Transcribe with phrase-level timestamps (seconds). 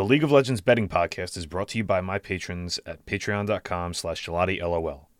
[0.00, 3.92] The League of Legends betting podcast is brought to you by my patrons at patreon.com
[3.92, 5.10] slash Lol.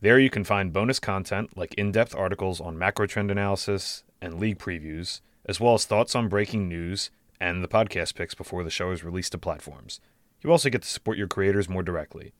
[0.00, 4.60] There you can find bonus content like in-depth articles on macro trend analysis and league
[4.60, 8.92] previews, as well as thoughts on breaking news and the podcast picks before the show
[8.92, 9.98] is released to platforms.
[10.40, 12.32] You also get to support your creators more directly.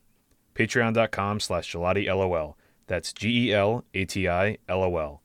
[0.55, 2.57] Patreon.com slash LOL.
[2.87, 5.23] That's G E L A T I L O L.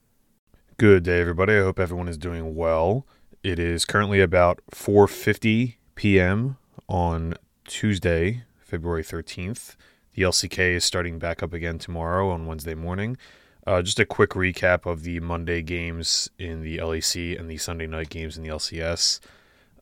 [0.78, 1.54] Good day, everybody.
[1.54, 3.06] I hope everyone is doing well.
[3.44, 6.58] It is currently about 4:50 p.m.
[6.88, 9.76] on Tuesday, February 13th.
[10.14, 13.18] The LCK is starting back up again tomorrow on Wednesday morning.
[13.66, 17.88] Uh, just a quick recap of the Monday games in the LEC and the Sunday
[17.88, 19.20] night games in the LCS.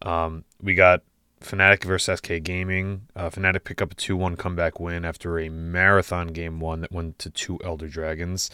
[0.04, 1.02] Um, we got
[1.41, 3.08] Fnatic versus SK Gaming.
[3.16, 6.91] Uh, Fnatic pick up a 2 1 comeback win after a marathon game one that
[6.91, 8.49] went to two Elder Dragons.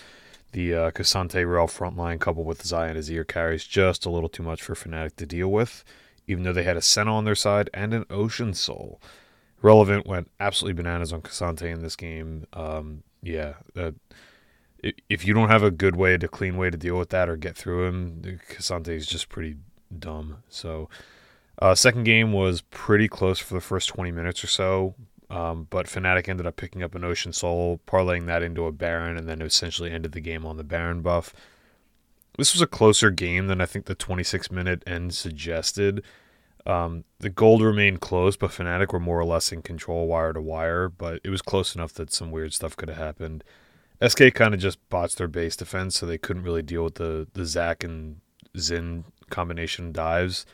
[0.53, 4.61] The uh, K'Sante Rell frontline coupled with and Azir carries just a little too much
[4.63, 5.83] for Fnatic to deal with,
[6.27, 9.01] even though they had a Senna on their side and an Ocean Soul.
[9.61, 12.45] Relevant went absolutely bananas on K'Sante in this game.
[12.53, 13.91] Um, yeah, uh,
[15.09, 17.35] if you don't have a good way, to clean way to deal with that or
[17.35, 19.57] get through him, K'Sante is just pretty
[19.97, 20.43] dumb.
[20.49, 20.89] So
[21.59, 24.95] uh, second game was pretty close for the first 20 minutes or so,
[25.29, 29.17] um, but Fnatic ended up picking up an Ocean Soul, parlaying that into a Baron,
[29.17, 31.33] and then essentially ended the game on the Baron buff.
[32.37, 36.03] This was a closer game than I think the 26 minute end suggested.
[36.65, 40.41] Um, the gold remained close, but Fnatic were more or less in control wire to
[40.41, 43.43] wire, but it was close enough that some weird stuff could have happened.
[44.05, 47.27] SK kind of just botched their base defense, so they couldn't really deal with the,
[47.33, 48.19] the Zac and
[48.55, 50.45] Xin combination dives.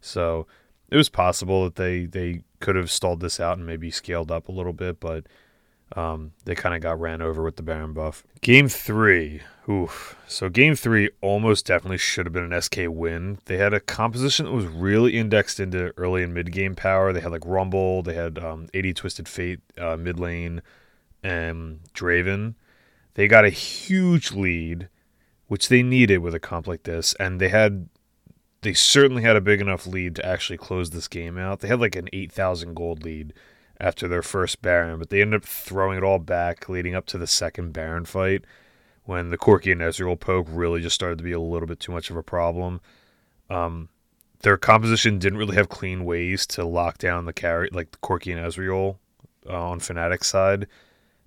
[0.00, 0.46] So
[0.90, 4.48] it was possible that they they could have stalled this out and maybe scaled up
[4.48, 5.26] a little bit, but
[5.96, 8.22] um, they kind of got ran over with the Baron buff.
[8.40, 10.16] Game three, oof.
[10.26, 13.38] So game three almost definitely should have been an SK win.
[13.46, 17.12] They had a composition that was really indexed into early and mid game power.
[17.12, 20.62] They had like Rumble, they had um, AD Twisted Fate uh, mid lane,
[21.22, 22.54] and Draven.
[23.14, 24.88] They got a huge lead,
[25.46, 27.88] which they needed with a comp like this, and they had
[28.62, 31.60] they certainly had a big enough lead to actually close this game out.
[31.60, 33.32] They had like an 8,000 gold lead
[33.80, 37.18] after their first Baron, but they ended up throwing it all back leading up to
[37.18, 38.44] the second Baron fight
[39.04, 41.92] when the Corki and Ezreal poke really just started to be a little bit too
[41.92, 42.80] much of a problem.
[43.48, 43.88] Um,
[44.40, 48.36] their composition didn't really have clean ways to lock down the carry, like the Corki
[48.36, 48.96] and Ezreal
[49.48, 50.66] uh, on Fnatic's side,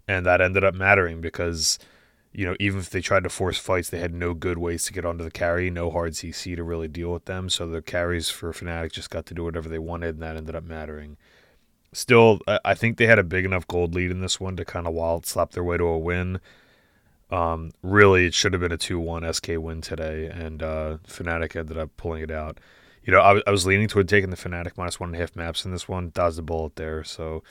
[0.07, 1.79] and that ended up mattering because–
[2.33, 4.93] you know, even if they tried to force fights, they had no good ways to
[4.93, 7.49] get onto the carry, no hard CC to really deal with them.
[7.49, 10.55] So the carries for Fnatic just got to do whatever they wanted, and that ended
[10.55, 11.17] up mattering.
[11.93, 14.87] Still, I think they had a big enough gold lead in this one to kind
[14.87, 16.39] of wild slap their way to a win.
[17.29, 21.55] Um, really, it should have been a 2 1 SK win today, and uh, Fnatic
[21.55, 22.59] ended up pulling it out.
[23.03, 25.35] You know, I, I was leaning toward taking the Fnatic minus one and a half
[25.35, 26.11] maps in this one.
[26.13, 27.43] Dodged the bullet there, so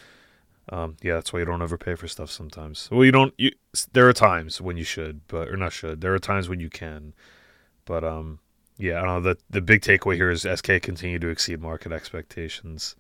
[0.71, 2.89] um, yeah, that's why you don't overpay for stuff sometimes.
[2.91, 3.35] Well, you don't.
[3.37, 3.51] You,
[3.93, 6.01] there are times when you should, but or not should.
[6.01, 7.15] There are times when you can,
[7.85, 8.39] but um,
[8.79, 9.35] yeah, I don't know.
[9.35, 12.95] The the big takeaway here is SK continue to exceed market expectations.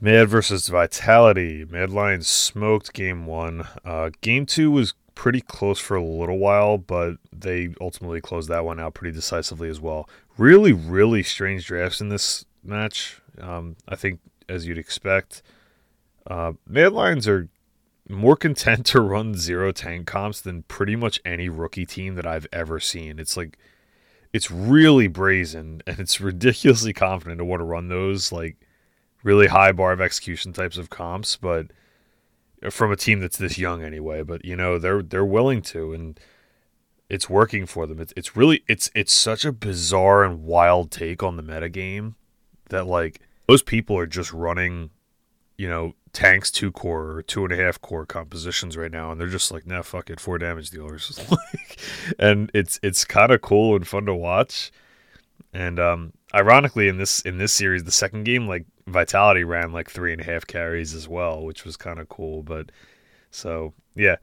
[0.00, 1.64] Mad versus Vitality.
[1.64, 3.66] Mad Lions smoked game one.
[3.84, 8.64] Uh, game two was pretty close for a little while, but they ultimately closed that
[8.64, 10.08] one out pretty decisively as well.
[10.36, 13.20] Really, really strange drafts in this match.
[13.40, 15.42] Um, I think, as you'd expect.
[16.26, 17.48] Uh, Mad Lions are
[18.08, 22.46] more content to run zero tank comps than pretty much any rookie team that I've
[22.52, 23.18] ever seen.
[23.18, 23.58] It's like
[24.32, 28.56] it's really brazen and it's ridiculously confident to want to run those like
[29.24, 31.66] really high bar of execution types of comps, but
[32.70, 34.22] from a team that's this young anyway.
[34.22, 36.20] But you know they're they're willing to and
[37.08, 38.00] it's working for them.
[38.00, 42.14] It's it's really it's it's such a bizarre and wild take on the meta game
[42.70, 44.90] that like those people are just running,
[45.58, 49.20] you know, tanks two core or two and a half core compositions right now, and
[49.20, 51.20] they're just like, nah, fuck it, four damage dealers.
[52.18, 54.72] and it's it's kind of cool and fun to watch.
[55.52, 59.90] And um, ironically, in this in this series, the second game, like Vitality ran like
[59.90, 62.42] three and a half carries as well, which was kind of cool.
[62.42, 62.70] But
[63.30, 64.16] so yeah,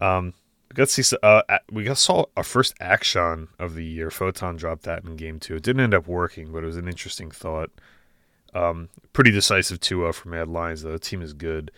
[0.00, 0.34] um,
[0.70, 4.10] we got to see uh, we got saw our first Akshan of the year.
[4.10, 5.56] Photon dropped that in game two.
[5.56, 7.70] It didn't end up working, but it was an interesting thought.
[8.54, 10.92] Um, pretty decisive 2 0 for Mad Lions, though.
[10.92, 11.72] The team is good.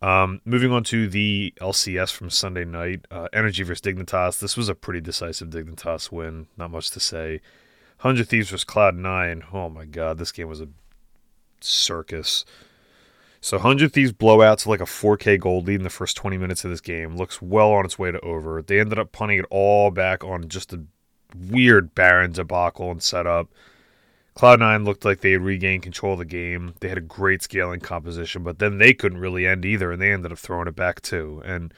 [0.00, 4.40] Um, moving on to the LCS from Sunday night, uh, NRG versus Dignitas.
[4.40, 6.48] This was a pretty decisive Dignitas win.
[6.56, 7.40] Not much to say.
[8.02, 9.54] 100 Thieves versus Cloud9.
[9.54, 10.68] Oh my god, this game was a
[11.60, 12.44] circus.
[13.40, 16.64] So 100 Thieves blowout to like a 4K gold lead in the first 20 minutes
[16.64, 17.16] of this game.
[17.16, 18.60] Looks well on its way to over.
[18.60, 20.82] They ended up punting it all back on just a
[21.48, 23.48] weird Baron debacle and setup.
[24.36, 26.74] Cloud9 looked like they had regained control of the game.
[26.80, 30.10] They had a great scaling composition, but then they couldn't really end either, and they
[30.10, 31.40] ended up throwing it back too.
[31.44, 31.72] And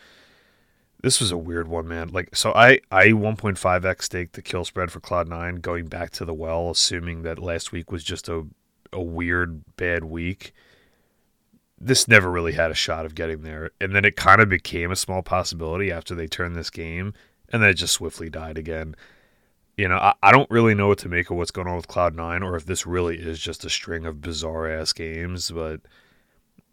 [1.05, 2.09] this was a weird one, man.
[2.09, 6.35] Like, so I I 1.5x staked the kill spread for Cloud9 going back to the
[6.35, 8.47] well, assuming that last week was just a
[8.93, 10.53] a weird bad week.
[11.79, 14.91] This never really had a shot of getting there, and then it kind of became
[14.91, 17.13] a small possibility after they turned this game,
[17.51, 18.97] and then it just swiftly died again
[19.77, 21.89] you know, I, I don't really know what to make of what's going on with
[21.89, 25.81] Cloud9 or if this really is just a string of bizarre ass games, but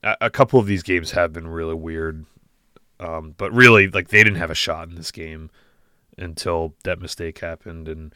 [0.03, 2.25] a, a couple of these games have been really weird.
[3.01, 5.49] Um, but really, like, they didn't have a shot in this game
[6.17, 8.13] until that mistake happened, and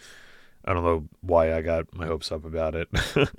[0.64, 2.88] I don't know why I got my hopes up about it.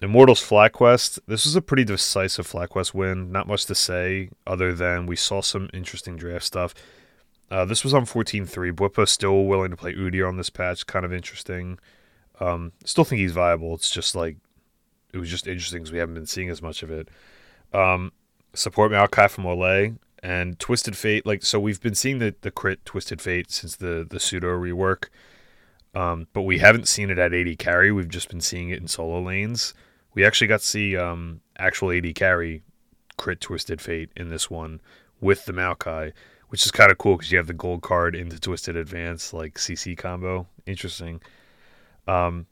[0.00, 1.18] Immortals FlyQuest.
[1.26, 3.30] This was a pretty decisive FlyQuest win.
[3.30, 6.74] Not much to say other than we saw some interesting draft stuff.
[7.50, 8.72] Uh, this was on 14.3.
[8.72, 10.86] Bwipo still willing to play Udyr on this patch.
[10.86, 11.78] Kind of interesting.
[12.40, 13.74] Um, still think he's viable.
[13.74, 14.36] It's just like,
[15.12, 17.08] it was just interesting because we haven't been seeing as much of it.
[17.72, 18.12] Um,
[18.54, 21.26] support Maokai from Olleh and Twisted Fate.
[21.26, 25.08] Like, so we've been seeing the, the crit Twisted Fate since the, the pseudo rework.
[25.94, 27.90] Um, but we haven't seen it at AD carry.
[27.90, 29.74] We've just been seeing it in solo lanes.
[30.14, 32.62] We actually got to see um, actual AD carry
[33.16, 34.80] crit Twisted Fate in this one
[35.20, 36.12] with the Maokai
[36.48, 39.54] which is kind of cool because you have the gold card into Twisted Advance, like
[39.54, 40.46] CC combo.
[40.66, 41.20] Interesting.
[42.06, 42.46] Um,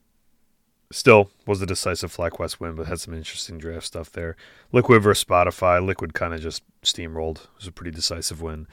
[0.93, 4.37] still was a decisive FlyQuest win, but had some interesting draft stuff there.
[4.73, 5.85] Liquid versus Shopify.
[5.85, 7.45] Liquid kind of just steamrolled.
[7.45, 8.67] It was a pretty decisive win.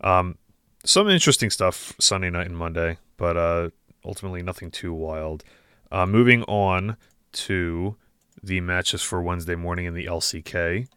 [0.00, 0.38] Um,
[0.84, 3.70] some interesting stuff Sunday night and Monday, but uh,
[4.04, 5.44] ultimately nothing too wild.
[5.90, 6.96] Uh, moving on
[7.32, 7.96] to
[8.42, 10.88] the matches for Wednesday morning in the LCK.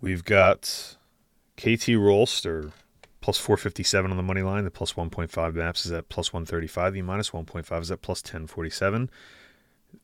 [0.00, 0.96] We've got
[1.56, 2.72] KT Rolster
[3.20, 4.64] plus 457 on the money line.
[4.64, 6.94] The plus 1.5 maps is at plus 135.
[6.94, 9.10] The minus 1.5 is at plus 1047.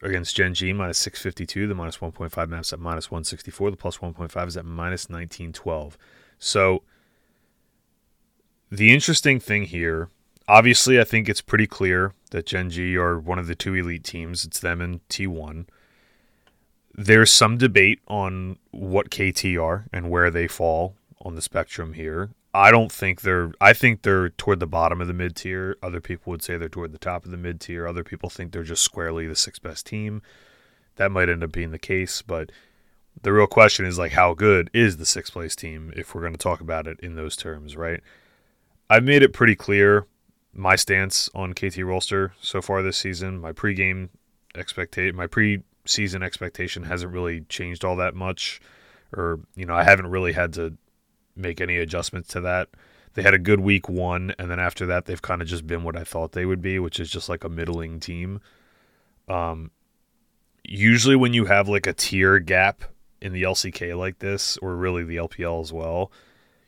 [0.02, 1.66] Against Gen G, minus 652.
[1.66, 3.70] The minus 1.5 maps at minus 164.
[3.70, 5.96] The plus 1.5 is at minus 1912.
[6.38, 6.82] So
[8.70, 10.08] the interesting thing here,
[10.48, 14.04] obviously, I think it's pretty clear that Gen G are one of the two elite
[14.04, 14.44] teams.
[14.44, 15.66] It's them and T1.
[16.94, 22.30] There's some debate on what KT are and where they fall on the spectrum here.
[22.56, 23.52] I don't think they're.
[23.60, 25.76] I think they're toward the bottom of the mid tier.
[25.82, 27.86] Other people would say they're toward the top of the mid tier.
[27.86, 30.22] Other people think they're just squarely the sixth best team.
[30.96, 32.50] That might end up being the case, but
[33.20, 36.32] the real question is like, how good is the sixth place team if we're going
[36.32, 38.00] to talk about it in those terms, right?
[38.88, 40.06] I've made it pretty clear
[40.54, 43.38] my stance on KT Rolster so far this season.
[43.38, 44.08] My pregame
[44.54, 48.62] expectation, my pre-season expectation hasn't really changed all that much,
[49.14, 50.78] or you know, I haven't really had to
[51.36, 52.68] make any adjustments to that.
[53.14, 55.82] They had a good week one, and then after that, they've kind of just been
[55.82, 58.40] what I thought they would be, which is just like a middling team.
[59.28, 59.70] Um,
[60.64, 62.82] usually when you have like a tier gap
[63.20, 66.12] in the LCK like this, or really the LPL as well,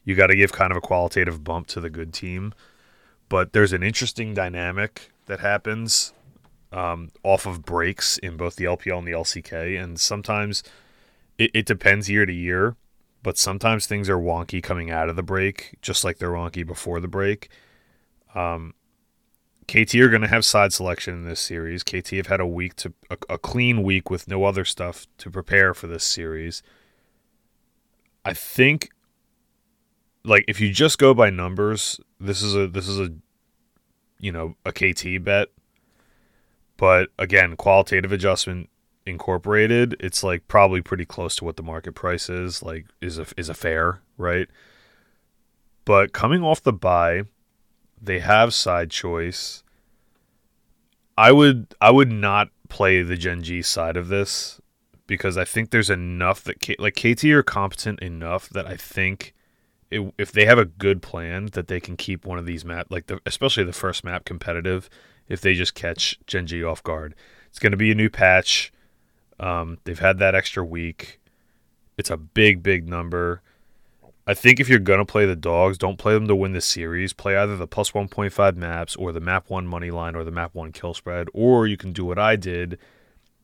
[0.05, 2.55] you got to give kind of a qualitative bump to the good team.
[3.29, 6.15] But there's an interesting dynamic that happens
[6.73, 10.63] um, off of breaks in both the LPL and the LCK, and sometimes
[11.37, 12.75] it, it depends year to year
[13.23, 17.01] but sometimes things are wonky coming out of the break, just like they're wonky before
[17.01, 17.49] the break.
[18.35, 18.75] Um,
[19.67, 21.83] KT are going to have side selection in this series.
[21.83, 25.31] KT have had a week to a, a, clean week with no other stuff to
[25.31, 26.63] prepare for this series.
[28.25, 28.91] I think,
[30.25, 33.13] like, if you just go by numbers, this is a this is a,
[34.19, 35.49] you know, a KT bet.
[36.79, 38.71] But again, qualitative adjustment
[39.09, 42.63] incorporated, it's like probably pretty close to what the market price is.
[42.63, 44.49] Like is a is a fair right.
[45.85, 47.23] But coming off the buy,
[48.01, 49.63] they have side choice.
[51.17, 54.61] I would I would not play the Gen G side of this
[55.07, 59.35] because I think there's enough that K, like KT are competent enough that I think
[59.91, 62.89] it, if they have a good plan that they can keep one of these map
[62.91, 64.89] like the especially the first map competitive
[65.29, 67.15] if they just catch Gen G off guard.
[67.49, 68.73] It's going to be a new patch.
[69.41, 71.21] Um, they've had that extra week.
[71.97, 73.43] It's a big, big number.
[74.27, 77.15] I think if you're to play the dogs, don't play them to win the series.
[77.15, 80.55] Play either the plus 1.5 maps or the map 1 money line or the map
[80.55, 81.29] 1 kill spread.
[81.33, 82.79] Or you can do what I did,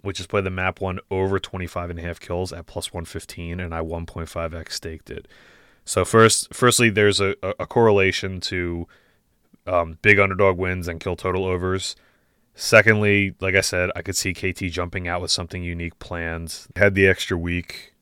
[0.03, 3.61] which is play the map 1 over 25 and a half kills at plus 115,
[3.61, 5.27] and I 1.5x staked it.
[5.87, 8.87] So, first, firstly, there's a, a correlation to
[9.67, 11.97] um, big underdog wins and kill total overs.
[12.55, 16.67] Secondly, like I said, I could see KT jumping out with something unique planned.
[16.77, 17.95] Had the extra week.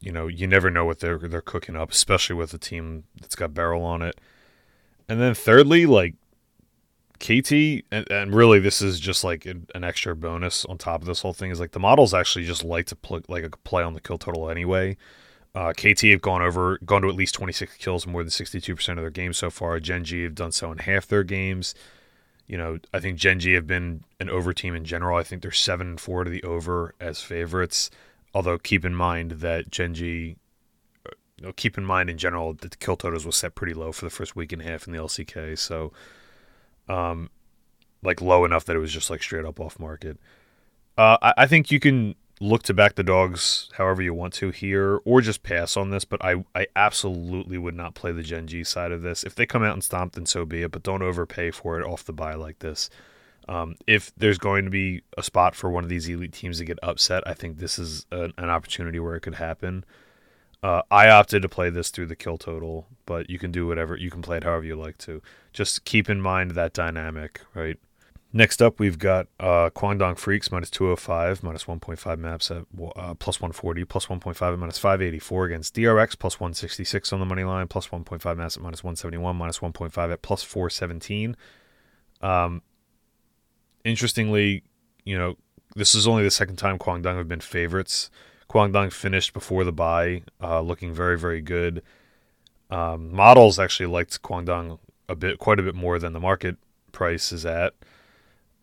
[0.00, 3.34] You know, you never know what they're they're cooking up, especially with a team that's
[3.34, 4.20] got barrel on it.
[5.08, 6.14] And then thirdly, like
[7.18, 11.22] KT, and, and really this is just like an, extra bonus on top of this
[11.22, 11.50] whole thing.
[11.50, 12.96] Is like the models actually just like to
[13.28, 14.96] like play on the kill total anyway.
[15.54, 18.96] Uh, KT have gone over, gone to at least 26 kills, more than 62% of
[18.96, 19.78] their games so far.
[19.78, 21.74] Gen G have done so in half their games.
[22.46, 25.18] You know, I think Gen G have been an over team in general.
[25.18, 27.90] I think they're seven and four to the over as favorites.
[28.34, 30.36] Although keep in mind that Gen G,
[31.06, 33.74] uh, you know, keep in mind in general that the kill totals was set pretty
[33.74, 35.58] low for the first week and a half in the LCK.
[35.58, 35.92] So,
[36.88, 37.30] um,
[38.02, 40.18] like low enough that it was just like straight up off market.
[40.98, 44.50] Uh, I, I think you can look to back the dogs however you want to
[44.50, 46.04] here, or just pass on this.
[46.04, 49.24] But I, I absolutely would not play the Gen G side of this.
[49.24, 50.70] If they come out and stomp, then so be it.
[50.70, 52.90] But don't overpay for it off the buy like this.
[53.46, 56.64] Um, if there's going to be a spot for one of these elite teams to
[56.64, 59.84] get upset, I think this is an, an opportunity where it could happen.
[60.62, 63.96] Uh, I opted to play this through the kill total, but you can do whatever
[63.96, 65.20] you can play it however you like to.
[65.52, 67.78] Just keep in mind that dynamic, right?
[68.36, 72.64] Next up, we've got uh, Kwangdong Freaks minus 205, minus 1.5 maps at
[72.96, 77.44] uh, plus 140, plus 1.5 at minus 584 against DRX, plus 166 on the money
[77.44, 81.36] line, plus 1.5 maps at minus 171, minus 1.5 at plus 417.
[82.22, 82.62] Um,
[83.84, 84.64] interestingly,
[85.04, 85.36] you know,
[85.76, 88.10] this is only the second time Kwangdong have been favorites.
[88.50, 91.84] Kwangdong finished before the buy, uh, looking very, very good.
[92.68, 96.56] Um, models actually liked Kwangdong a bit, quite a bit more than the market
[96.90, 97.74] price is at.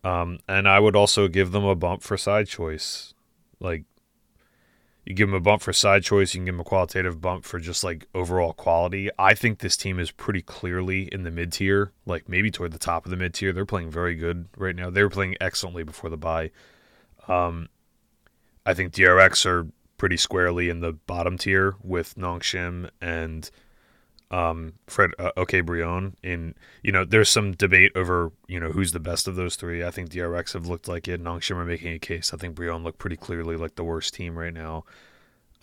[0.04, 3.14] Um, and I would also give them a bump for side choice.
[3.60, 3.84] Like,
[5.04, 7.44] you give them a bump for side choice, you can give them a qualitative bump
[7.44, 9.10] for just like overall quality.
[9.18, 12.78] I think this team is pretty clearly in the mid tier, like maybe toward the
[12.78, 13.52] top of the mid tier.
[13.52, 14.90] They're playing very good right now.
[14.90, 16.50] They were playing excellently before the buy.
[17.26, 17.68] Um,
[18.64, 19.66] I think DRX are
[19.98, 23.50] pretty squarely in the bottom tier with Nongshim and
[24.32, 26.16] um, Fred uh, OK Brion.
[26.22, 29.84] In you know, there's some debate over you know who's the best of those three.
[29.84, 31.22] I think DRX have looked like it.
[31.22, 32.32] Nongshim are making a case.
[32.32, 34.84] I think Brion looked pretty clearly like the worst team right now.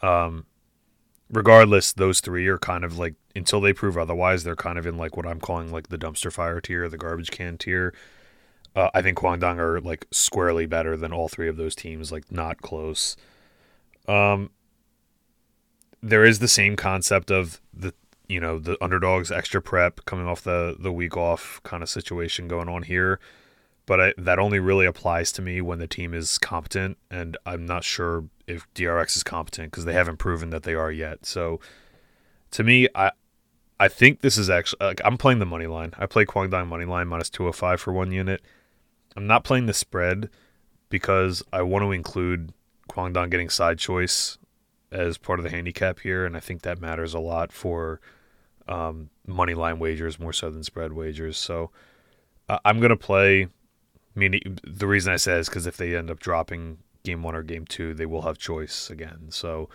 [0.01, 0.45] Um,
[1.31, 4.97] regardless, those three are kind of like until they prove otherwise, they're kind of in
[4.97, 7.93] like what I'm calling like the dumpster fire tier, the garbage can tier.
[8.75, 12.31] Uh, I think Kwangdong are like squarely better than all three of those teams, like
[12.31, 13.17] not close.
[14.07, 14.51] Um,
[16.01, 17.93] there is the same concept of the
[18.29, 22.47] you know the underdogs extra prep coming off the the week off kind of situation
[22.47, 23.19] going on here.
[23.85, 27.65] But I, that only really applies to me when the team is competent and i'm
[27.65, 31.25] not sure if drx is competent because they haven't proven that they are yet.
[31.25, 31.59] So
[32.51, 33.11] to me i
[33.79, 35.93] i think this is actually like, i'm playing the money line.
[35.97, 38.41] I play kwang kwangdong money line minus 205 for one unit.
[39.17, 40.29] I'm not playing the spread
[40.89, 42.53] because i want to include
[42.87, 44.37] kwang kwangdong getting side choice
[44.91, 47.99] as part of the handicap here and i think that matters a lot for
[48.69, 51.37] um, money line wagers more so than spread wagers.
[51.37, 51.71] So
[52.47, 53.43] uh, I'm going to play.
[53.43, 57.35] I mean, the reason I say is because if they end up dropping game one
[57.35, 59.27] or game two, they will have choice again.
[59.29, 59.69] So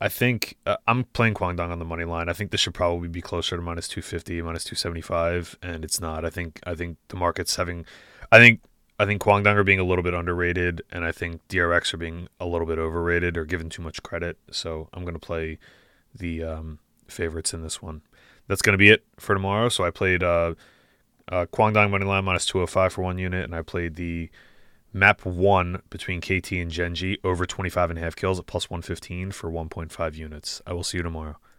[0.00, 2.28] I think uh, I'm playing Kwangdong on the money line.
[2.28, 6.24] I think this should probably be closer to minus 250, minus 275, and it's not.
[6.24, 7.86] I think I think the market's having.
[8.30, 8.60] I think
[8.98, 12.28] I think Kwangdong are being a little bit underrated, and I think DRX are being
[12.38, 14.36] a little bit overrated or given too much credit.
[14.50, 15.58] So I'm going to play
[16.14, 18.02] the um, favorites in this one.
[18.46, 19.68] That's going to be it for tomorrow.
[19.68, 20.54] So I played uh,
[21.30, 24.30] uh, Kwangdong Moneyline minus 205 for one unit, and I played the
[24.92, 28.70] map one between KT and Gen G over 25 and a half kills at plus
[28.70, 30.62] 115 for 1.5 units.
[30.66, 31.38] I will see you tomorrow.